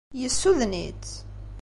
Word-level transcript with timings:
Yessuden-itt. 0.21 1.07